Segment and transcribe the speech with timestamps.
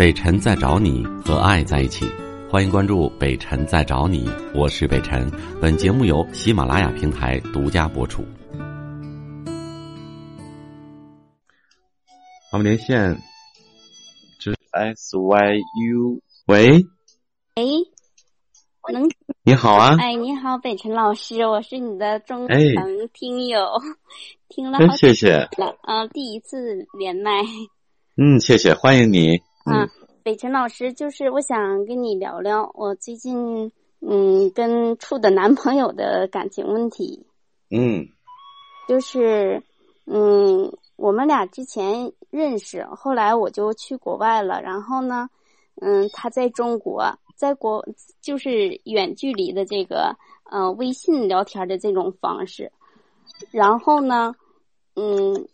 [0.00, 2.06] 北辰在找你和爱在一起，
[2.50, 5.30] 欢迎关注北辰在找你，我是北辰。
[5.60, 8.24] 本节目由喜马拉雅平台独家播出。
[12.50, 13.14] 我们连线，
[14.40, 16.86] 这 S Y U，喂，
[17.56, 17.62] 哎，
[18.90, 19.06] 能？
[19.42, 22.56] 你好啊，哎，你好，北辰老师，我是你的忠哎。
[22.74, 23.68] 诚听友，
[24.48, 25.46] 听了好谢谢，
[25.82, 27.42] 啊，第一次连麦。
[28.16, 29.88] 嗯，谢谢，欢迎你，啊嗯，
[30.22, 37.26] 北辰老师，就是我想跟你聊聊我最近嗯跟处的男朋友的感情问题，
[37.70, 38.08] 嗯。
[38.88, 39.62] 就是
[40.06, 45.28] 嗯我们俩之前认识，后来我就去国外了，然后呢，
[45.80, 47.86] 嗯他在中国，在国
[48.20, 50.16] 就是远距离的这个
[50.50, 52.72] 呃微信聊天的这种方式，
[53.52, 54.34] 然后呢，
[54.96, 55.46] 嗯，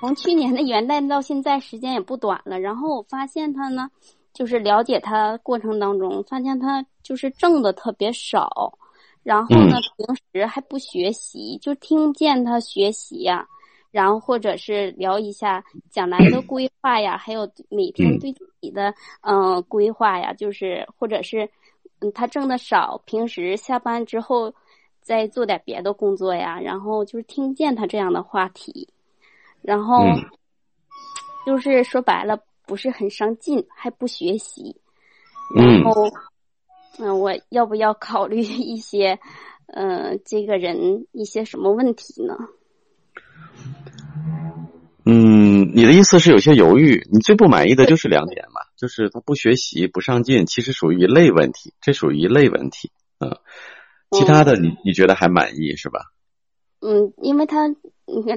[0.00, 3.90] 从去年的元旦到现在时间也不短了，然后我发现他呢，
[4.32, 8.78] 就是了解他过程当中，发现他就是挣的特别少，
[9.24, 13.44] 然后呢，平时还不学习，就听不见他学习呀、
[13.90, 21.50] 然后或者是聊一下将来的规划呀，还有每天对自己的嗯、呃规划呀，就是或者是
[21.98, 24.54] 嗯他挣的少，平时下班之后
[25.02, 28.88] 再做点别的工作呀，然后就是听不见他这样的话题，
[29.62, 30.24] 然后嗯。
[31.46, 34.76] 就是说白了不是很上进，还不学习，
[35.56, 35.82] 嗯。
[35.82, 36.10] 然后
[36.98, 39.18] 嗯、我要不要考虑一些
[39.66, 42.34] 呃这个人一些什么问题呢？
[45.06, 53.38] 嗯，你的意思是有些犹豫，你最不满意的就是两点嘛，就是他不学习、不上进，其实属于一类问题，这属于一类问题，嗯，
[54.10, 56.12] 其他的你你觉得还满意是吧？
[56.80, 57.68] 嗯，因为他，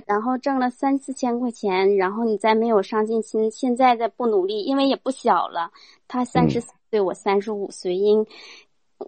[0.06, 5.72] 然后挣了三四千块钱，然后你再没有上进心，现在再不努力，因为也不小了，
[6.08, 8.26] 他三十四岁，我三十五岁，因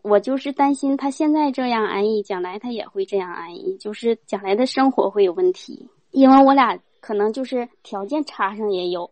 [0.02, 9.12] 我就是担心他现在这样安逸，将来他也会这样安逸，就是将来的生活会有问题，因为我俩可能就是条件差上也有，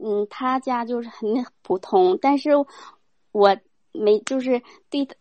[0.00, 2.50] 嗯，他家就是很普通，但是
[3.32, 3.56] 我
[3.92, 5.14] 没就是对他。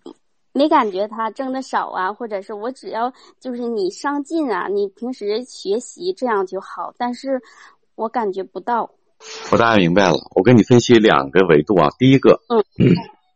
[0.53, 7.41] 没感觉他挣的少啊，或者是我只要就是你上进啊，你平时学习这样就好，但是
[7.96, 8.92] 我感觉不到。
[9.52, 11.90] 我大概明白了，我跟你分析两个维度啊。
[11.97, 12.63] 第一个，嗯，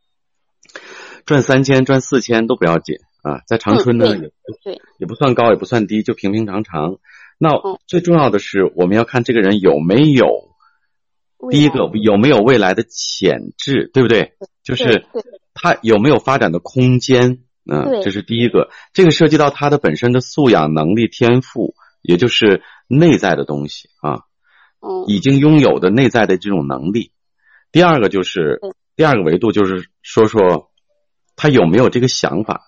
[1.26, 4.32] 赚三千、赚四千都不要紧啊，在长春呢、嗯也
[4.64, 6.98] 对也不算高，也不算低，就平平常常。
[7.40, 10.28] 那嗯最重要的是，我们要看这个人有没有
[11.50, 14.34] 第一个有没有未来的潜质，对不对？
[14.64, 15.06] 就是
[15.60, 17.40] 他有没有发展的空间？
[17.70, 18.70] 嗯，对这是第一个。
[18.94, 24.14] 这个涉及到他的本身的素养、能力、天赋，也就是内在的东西啊。
[24.80, 27.12] 嗯已经拥有的内在的这种能力。
[27.72, 28.62] 第二个就是
[28.96, 30.70] 第二个维度，就是说说
[31.36, 32.62] 他有没有这个想法，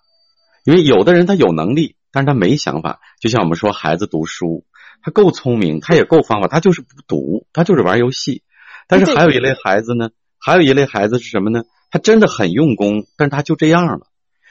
[0.66, 3.00] 因为有的人他有能力，但是他没想法。
[3.22, 4.66] 就像我们说孩子读书，
[5.04, 8.42] 他够聪明，他也够方法，他就是不读，他就是玩游戏。
[8.88, 11.64] 但是还有一类孩子呢，还有一类孩子是什么呢？
[11.92, 14.08] 他真的很用功，但是他就这样了。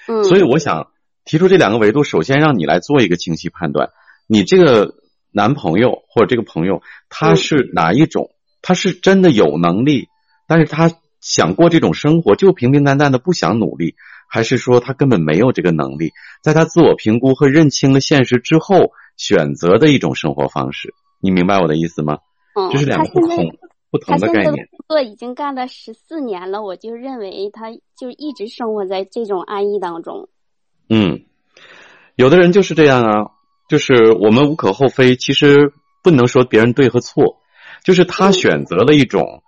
[0.06, 0.88] 嗯，所以我想
[1.24, 3.90] 提出这两个维度，首先让你来做一个清晰判断，
[4.26, 4.94] 你这个
[5.32, 8.30] 男朋友或者这个朋友他嗯是哪一种？
[8.62, 10.08] 他是真的有能力，
[10.46, 10.90] 但是他
[11.20, 13.94] 想过这种生活，就平平淡淡的不想努力，
[14.28, 16.12] 还是说他根本没有这个能力，
[16.42, 20.92] 在他自我评估和认清了现实之后选择的一种生活方式？
[21.20, 22.18] 你明白我的意思吗？
[22.54, 23.56] 嗯这是两个不同
[23.90, 24.68] 不同的概念。
[24.88, 30.30] 工作已经干了十四年了，我就认为他就一直生活在这种安逸当中。
[30.88, 31.26] 嗯，
[32.16, 33.30] 有的人就是这样啊，
[33.68, 37.36] 就是我们无可厚非，其实不能说别人对和错，
[37.84, 39.42] 就是他嗯选择了一种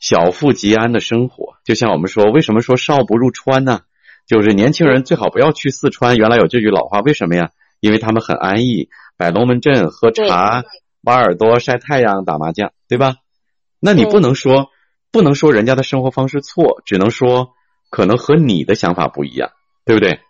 [0.00, 1.58] 小富即安的生活。
[1.62, 3.82] 就像我们说，为什么说少不入川呢？
[4.26, 6.16] 就是年轻人最好不要去四川。
[6.16, 7.50] 原来有这句老话，为什么呀？
[7.80, 10.64] 因为他们很安逸，摆龙门阵、喝茶、
[11.02, 13.16] 挖耳朵、晒太阳、打麻将，对吧？
[13.78, 14.70] 那你不能说
[15.16, 17.54] 不能说人家的生活方式错，只能说
[17.88, 19.50] 可能和你的想法不一样，
[19.86, 20.20] 对不对？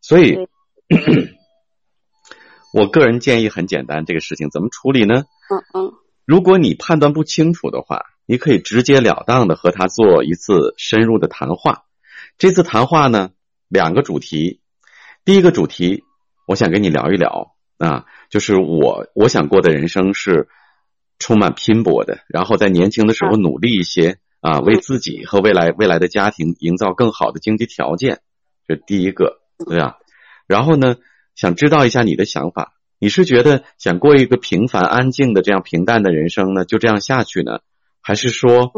[0.00, 0.38] 所以，
[2.72, 5.24] 我个人建议很简单，这个事情怎么处理呢？
[5.50, 5.92] 嗯嗯
[6.24, 11.82] 如果你判断不清楚的话，你可以直截了当的和他做一次深入的谈话。
[12.38, 13.30] 这次谈话呢，
[13.66, 14.60] 两个主题。
[15.24, 16.04] 第一个主题，
[16.46, 20.46] 我想跟你聊一聊啊，就是我我想过的人生是
[21.18, 28.20] 充满拼搏的，然后在年轻的时候努力一些啊，为自己和未来未来的家庭营造更好的经济条件，
[28.68, 29.98] 这第一个，对吧？
[30.46, 30.98] 然后呢，
[31.34, 32.74] 想知道一下你的想法。
[33.00, 37.58] 你是觉得想过一个平凡安静的这样平淡的人生呢，就这样下去呢，
[38.00, 38.70] 还是说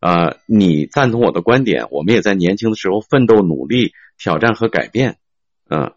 [0.00, 5.18] 啊，你赞同我的观点，我们也在年轻的时候奋斗、努力、挑战和改变，
[5.70, 5.92] 嗯。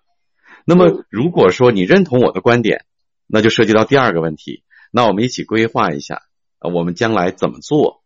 [0.66, 2.86] 那么，如果说你认同我的观点，
[3.26, 4.62] 那就涉及到第二个问题，
[4.92, 6.22] 那我们一起规划一下，
[6.60, 8.04] 我们将来怎么做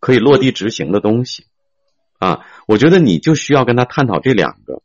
[0.00, 1.44] 可以落地执行的东西
[2.18, 2.46] 啊？
[2.66, 4.82] 我觉得你就需要跟他探讨这两个。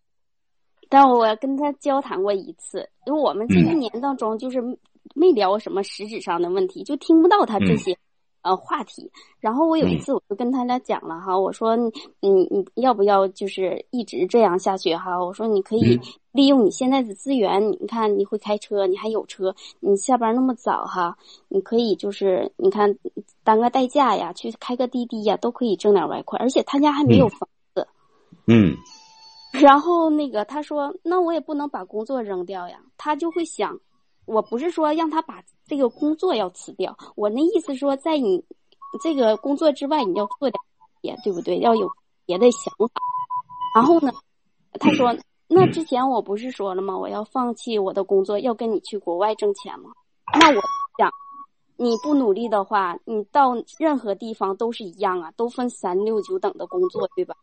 [0.89, 4.61] 但我跟他交谈过一次，因为我们这一年当中就是
[5.15, 7.97] 没聊什么实质上的问题，就听不到他这些。
[8.41, 9.11] 呃，话题。
[9.39, 11.91] 然后我有一次我就跟他俩讲了哈，我说你
[12.21, 15.23] 你要不要就是一直这样下去哈？
[15.23, 15.99] 我说你可以
[16.31, 21.17] 利用你现在的资源，你看你会开车，你还有车，你下班那么早哈，
[21.49, 22.95] 你可以就是你看
[23.43, 26.39] 当个代驾呀，去开个滴滴呀，都可以挣点外快。
[26.39, 27.87] 而且他家还没有房子。
[28.47, 28.75] 嗯。
[29.53, 32.79] 然后那个他说，那我也不能把工作扔掉呀。
[32.97, 33.79] 他就会想。
[34.25, 38.43] 我不是说让他把这个工作要辞掉，我那意思说，在你
[39.01, 40.61] 这个工作之外，你要做点
[41.01, 41.59] 别，对不对？
[41.59, 41.89] 要有
[42.25, 42.93] 别的想法。
[43.75, 44.11] 然后呢，
[44.79, 45.15] 他说：
[45.47, 46.97] “那之前我不是说了吗？
[46.97, 49.91] 我要放弃我的工作，要跟你去国外挣钱吗？
[50.39, 50.61] 那我
[50.97, 51.09] 想，
[51.77, 57.35] 你不努力的话，你到任何地方都是一样啊，都分三六九等的工作，对吧？”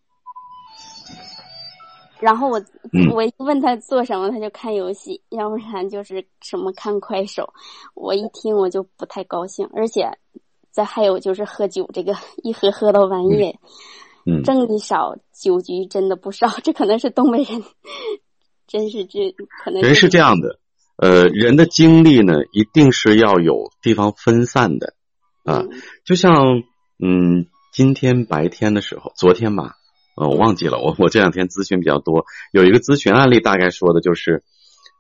[2.21, 2.61] 然后我
[3.15, 7.53] 我一问他做什么，他就看游戏，要不然就是什么看快手。
[7.95, 10.09] 我一听我就不太高兴，而且
[10.71, 13.59] 再还有就是喝酒，这个一喝喝到半夜，
[14.27, 16.49] 嗯挣的少，酒局真的不少。
[16.63, 17.63] 这可能是东北人，
[18.67, 19.31] 真是这
[19.63, 20.59] 可能人是这样的。
[20.97, 24.95] 呃，人的精力呢，一定是要有地方分散的
[25.45, 25.65] 啊。
[26.05, 26.35] 就像
[26.99, 29.77] 嗯，今天白天的时候，昨天吧。
[30.19, 34.43] 呃，我忘记了，我我这两天咨询比较多，有一个咨询案例，大概说的就是，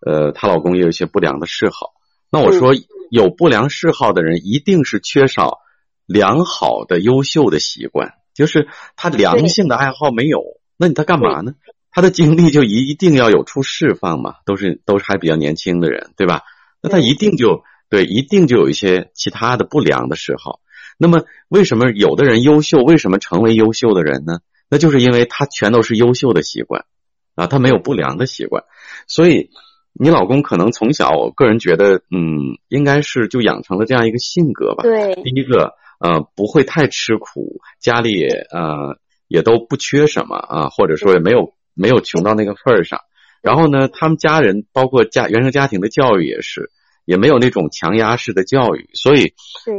[0.06, 1.92] 呃，她老公也有一些不良的嗜好。
[2.30, 2.74] 那我说，
[3.10, 5.58] 有不良嗜好的人，一定是缺少
[6.06, 10.42] 良好的、优秀的习惯，就是他良性的爱好没有。
[10.76, 11.54] 那你他干嘛呢？
[11.90, 16.42] 他的精力就一一定要有处释放嘛，都是都是还比较年轻的人，对吧？
[16.80, 20.60] 那他一定就对，一定就有一些其他的不良的嗜好。
[20.96, 22.78] 那么，为什么有的人优秀？
[22.82, 24.40] 为什么成为优秀的人呢？
[24.70, 26.84] 那就是因为他全都是优秀的习惯，
[27.34, 28.64] 啊，他没有不良的习惯，
[29.06, 29.50] 所以
[29.92, 34.82] 你老公可能从小，我个人觉得，嗯，应该是就养成了这样一个性格吧。
[34.82, 43.00] 对，第一个，呃，不会太吃苦，家里呃也都不缺什么啊，或者说也没有没有穷到那个份儿上。
[43.40, 46.70] 然后呢，他们家人包括家原生家庭的教育也是，
[47.04, 49.32] 也没有那种强压式的教育，所以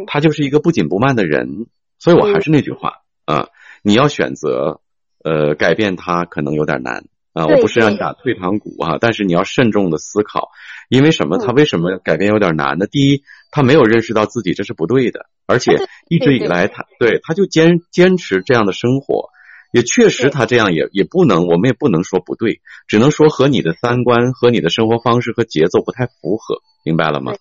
[0.08, 1.68] 他就是一个不紧不慢的人。
[2.00, 2.94] 所以我还是那句话
[3.26, 3.50] 啊。
[3.84, 4.82] 你要选择，
[5.24, 7.46] 呃，改变他可能有点难啊。
[7.46, 10.50] 我不是让你打退堂鼓啊，但是你要慎重的思考，
[10.90, 11.38] 因为什么？
[11.38, 12.88] 他为什么改变有点难呢？
[12.88, 15.72] 第一，他没有认识到自己这是不对的，而且
[16.10, 19.30] 一直以来他对他就坚坚持这样的生活，
[19.72, 27.34] 也确实他这样也也不能，我们也不能说不对，只能说和你的三观和你的生活方式和节奏不太符合，明白了吗？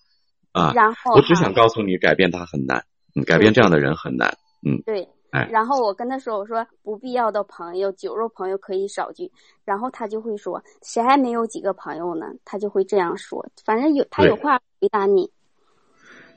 [0.51, 5.07] 啊，然后我只想告诉你，改变他很难，嗯，改变这样的人很难，嗯，对。
[5.31, 9.31] 然后我跟他说：“我说不必要的朋友，酒肉朋友可以少聚。”
[9.63, 13.45] 然后他就会说：“谁还没有几个朋友呢？”他就会这样说。
[13.63, 15.31] 反正有他有话回答你。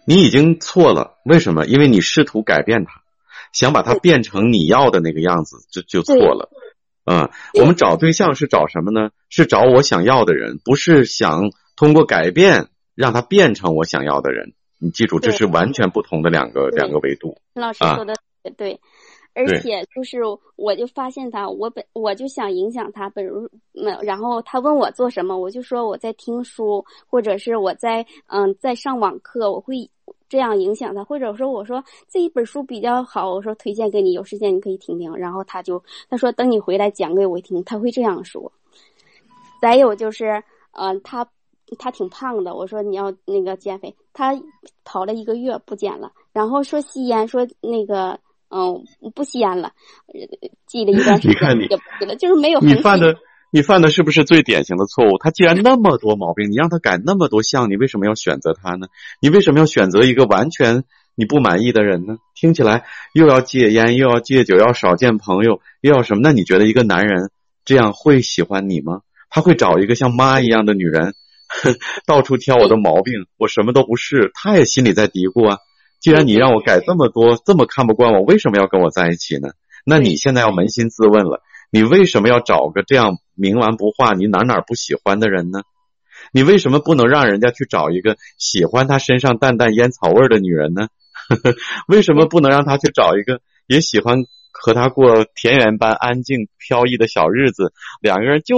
[0.06, 1.64] 你已经错了，为什么？
[1.64, 3.02] 因为你试图改变他，
[3.52, 6.50] 想把他变成你要的那个样子，就就错了。
[7.04, 9.10] 嗯，我们找对象是找什么呢？
[9.30, 14.52] 是找我想要的人，不是想通过改变让他变成我想要的人。
[14.78, 17.38] 你记住，这是完全不同的两个两个维度。
[17.54, 18.14] 老师说的。
[18.50, 18.78] 对，
[19.34, 20.20] 而且就是
[20.56, 23.24] 我就发现他，我本我就想影响他，本
[24.02, 29.88] 然后他问我做什么，我就说我在听书，或者是我在嗯在上网课，我会
[30.28, 38.50] 这样影响他，或者说我说这一本书比较好，我说推荐给你，有时间你可以听听，然后他就他说等你回来讲给我听，他会这样说。
[39.60, 41.26] 再有就是嗯他
[41.78, 44.36] 他挺胖的，我说你要那个减肥，他
[44.84, 48.18] 跑了一个月不减了，然后说吸烟，说那个。
[48.54, 49.72] 嗯，不吸烟了，
[50.66, 52.60] 记了一段时间，你看你也不吸了，就是没有。
[52.60, 53.16] 你犯的，
[53.50, 55.16] 你犯的是不是最典型的错误？
[55.18, 58.88] 他既然那么多毛病，你让他改那么多项，你为什么要选择他呢？
[59.22, 62.18] 你为什么要选择一个完全你不满意的人呢？
[62.34, 66.20] 听起来又要戒烟，又要戒酒，要少见朋友，又要什么？
[66.22, 67.30] 那你觉得一个男人
[67.64, 69.00] 这样会喜欢你吗？
[69.30, 71.14] 他会找一个像妈一样的女人，
[72.04, 75.56] 到处挑我的毛病，我什么都不是，他也心里在嘀咕啊。
[76.02, 79.50] 既然你让我改这么多，这么看不惯我，为什么要跟我在一起呢？
[79.86, 85.62] 那你现在要扪心自问了，你为什么要找个这样冥顽不化、你哪哪不喜欢的人呢？
[86.32, 90.88] 你为什么不能让人家去找一个喜欢他身上淡淡烟草味的女人呢？
[91.86, 98.56] 为什么不能让他去找一个也喜欢和他过田园般安静飘逸的小日子，两个人就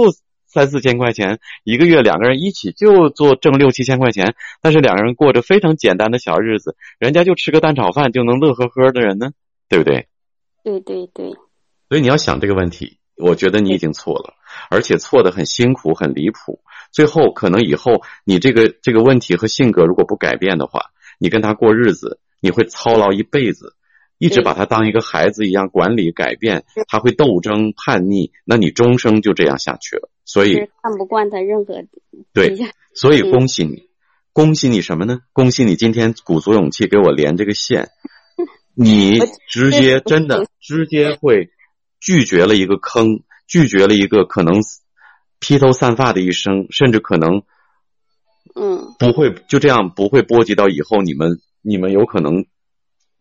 [0.55, 9.31] 三四千块钱一个月，两个人一起就做挣六七千块钱，但是两个人过着非常简单的小日子，人家就吃个蛋炒饭就能乐呵呵的人呢，
[9.67, 10.07] 对不对？
[10.63, 11.33] 对对对。
[11.89, 14.33] 所以你要想这个问题，我觉得你已经错了，
[14.69, 16.61] 而且错的很辛苦、很离谱。
[16.93, 23.75] 最后可能以后你这个这个问题和性格如果不改变的话，你跟他过日子，你会操劳一辈子，
[24.17, 30.09] 一直把他当一个孩子一样管理、改变，他会斗争、叛逆，那你终生就这样下去了。
[30.25, 31.85] 所以看不惯他任何
[32.33, 32.57] 对，
[32.93, 33.87] 所以恭喜你，
[34.33, 35.21] 恭喜你什么呢？
[35.31, 37.91] 恭喜你今天鼓足勇气给我连这个线，
[38.75, 41.51] 你直接真的直接会。
[41.97, 44.61] 拒绝了一个坑，拒绝了一个可能
[45.39, 47.41] 披头散发的一生，甚至可能，
[48.53, 52.45] 嗯，不会就这样不会波及到以后你们你们有可能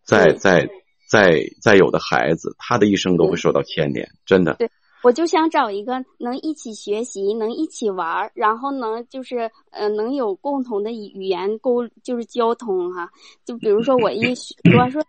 [0.04, 0.68] 再再
[1.08, 4.52] 再再有的孩子，他的一生都会受到牵连，真的。
[4.58, 4.70] 对，
[5.04, 13.10] 我就想找一个能一起学习，能一起玩儿，然后能就是呃能有共同的语言沟就是交通哈，
[13.44, 15.04] 就比如说我一说说。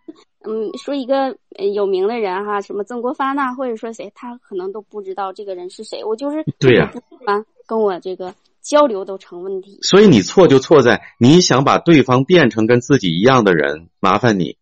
[0.47, 1.35] 嗯，说一个
[1.73, 6.03] 有名的人哈，什么曾国藩呐，或者说谁，他可能都不知道这个人是谁。
[6.03, 6.93] 我就是对呀，
[7.25, 9.79] 啊，跟我这个交流都成问题。
[9.81, 14.55] 所以你错就错在你想把对方变成跟自己一样的人，麻烦你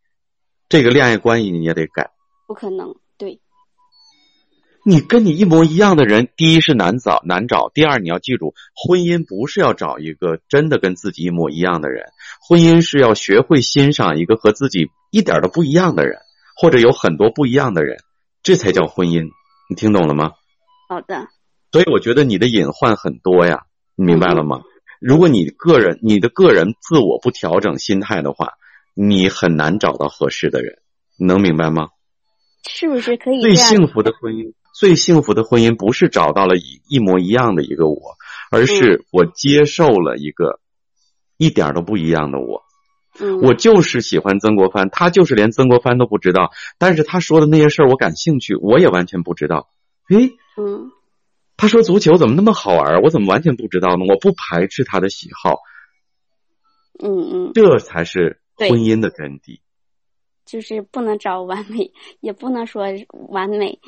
[0.70, 2.12] 这个恋爱关系你也得改。
[2.48, 3.03] 不可能，对。
[4.86, 12.06] 你跟你一模一样的人，第一是难找难找，第二你要记住，婚姻不是要找一个真的跟自己一模一样的人，
[12.48, 14.90] 婚姻是要学会欣赏一个和自己。
[15.10, 16.18] 一点都不一样的人，
[16.56, 17.98] 或者有很多不一样的人，
[18.42, 19.30] 这才叫婚姻。
[19.70, 20.32] 你听懂了吗？
[20.90, 21.28] 好的。
[21.72, 23.62] 所以我觉得你的隐患很多呀，
[23.96, 24.64] 你明白了吗？
[25.00, 28.54] 如果你个人你的个人自我不调整心态的话，
[28.96, 30.80] 你很难找到合适的人。
[31.20, 31.90] 你能明白吗？
[32.68, 33.40] 是不是可以？
[33.40, 38.18] 最幸福的婚姻，最幸福的婚姻不是找到了一一模一样的一个我，
[38.52, 40.60] 而是我接受了一个
[41.38, 42.64] 一点都不一样的我。
[43.44, 46.50] 我就是喜欢曾国藩，他就是连曾国藩都不知道，
[46.80, 49.70] 但是他说的那些事儿我感兴趣，我也完全不知道。
[50.10, 50.92] 诶，嗯，
[51.56, 54.06] 他说足球怎么那么好玩，我怎么完全不知道呢？
[54.10, 55.60] 我不排斥他的喜好。
[57.00, 59.62] 嗯嗯，这才是婚姻的根底。
[60.46, 62.86] 就是不能找完美，也不能说
[63.30, 63.80] 完美，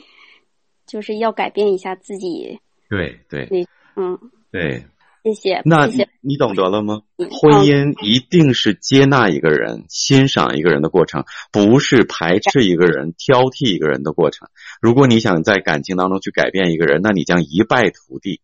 [0.86, 2.60] 就是要改变一下自己。
[2.90, 4.20] 对对，嗯，
[4.52, 4.86] 对。
[5.24, 5.62] 谢谢。
[5.66, 5.90] 那
[6.22, 7.02] 你懂得了吗？
[7.18, 14.50] 婚姻一定是接纳一个人、欣赏一个人的过程，不是排斥一个人、挑剔一个人的过程。
[14.80, 18.40] 如果你想在感情当中去改变一个人，那你将一败涂地。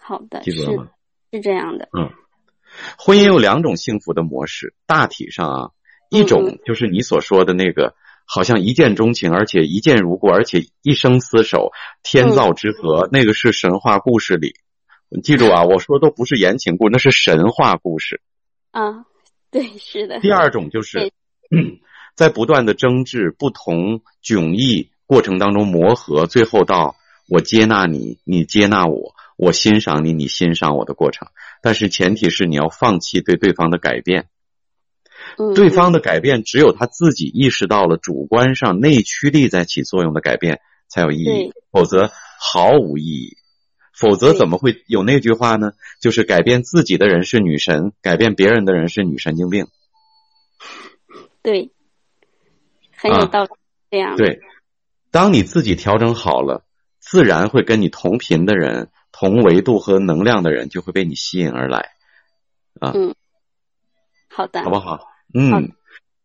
[0.00, 0.88] 好的，记住了吗？
[1.30, 1.90] 是这样的。
[1.92, 2.10] 嗯，
[2.96, 5.70] 婚姻有两种幸福的模式，大体上啊，
[6.08, 7.94] 一种就是你所说的那个，
[8.26, 14.54] 好像一见钟情，而且一见如故，而且一生厮守、天造之合，那个是神话故事里。
[15.22, 18.22] 记住啊，我说都不是言情故，那是神话故事。
[18.70, 19.04] 啊，
[19.50, 20.20] 对，是的。
[20.20, 21.12] 第二种就是，
[22.16, 26.96] 在不断的争执、不同迥异过程当中磨合，最后到
[27.28, 31.28] 我接纳你，你接纳我，我欣赏你，你欣赏我的过程。
[31.60, 34.28] 但是前提是你要放弃对对方的改变。
[35.54, 43.36] 对方的改变，只有他自己意识到了主观上内驱力在起作用的改变才有意义，否则毫无意义。
[43.94, 45.72] 否则怎么会有那句话呢？
[46.00, 49.66] 就是改变自己的人是女神，改变别人的人是女神经病。
[51.42, 51.70] 对，
[52.96, 53.50] 很有道理。
[53.90, 54.40] 这样对，
[55.10, 56.64] 当你自己调整好了，
[56.98, 61.90] 自然会跟你同频的人、同维度和能量的人就会被你吸引而来。
[62.80, 63.14] 啊，嗯，
[64.30, 65.11] 好的，好不好？
[65.34, 65.72] 嗯，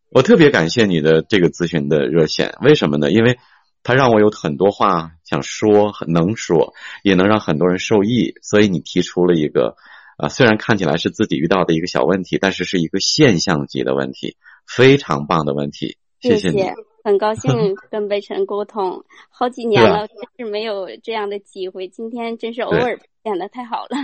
[0.10, 3.12] 我特别感谢你的这个咨询的热线，为什么呢？
[3.12, 3.38] 因为。
[3.84, 6.74] 他让我有很多话想说，能说，
[7.04, 8.34] 也能让很多人受益。
[8.42, 9.78] 所以你提出了一个，
[10.18, 14.36] 啊，虽然看起来是自己遇到的一个小问题，但是是一个现象级的问题，
[14.68, 15.96] 非常棒的问题。
[16.20, 16.66] 谢谢你，
[17.02, 23.96] 很高兴跟北辰沟通，好几年了，真是没有这样的机会，今天真是偶尔演的太好了。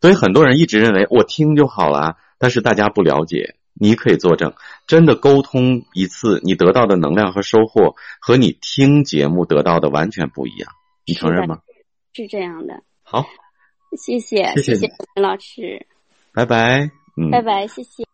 [0.00, 3.56] 所以很多人一直认为我听就好了，但是大家不了解。
[3.78, 4.52] 你可以作证，
[4.86, 10.70] 真的沟通一次，你得到的能量和收获和你听节目得到的完全不一样，
[11.06, 11.58] 你承认吗？
[12.12, 12.82] 是这样的。
[13.02, 13.24] 好，
[13.96, 15.86] 谢谢，谢谢陈老师。
[16.32, 18.04] 拜拜，嗯，拜拜，谢谢。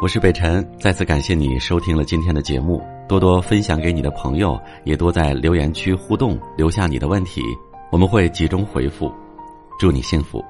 [0.00, 7.42] 我是北辰，再次感谢你收听了今天的节目，多多分享给你的朋友，也多在留言区互动，留下你的问题，
[7.90, 9.12] 我们会集中回复。
[9.78, 10.44] 祝你幸福。